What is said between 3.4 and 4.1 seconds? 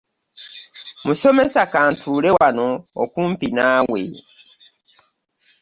naawe.